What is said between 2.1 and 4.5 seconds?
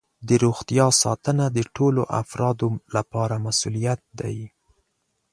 افرادو لپاره مسؤولیت دی.